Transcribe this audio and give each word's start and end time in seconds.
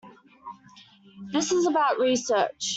This 1.31 1.51
is 1.51 1.67
about 1.67 1.99
research. 1.99 2.69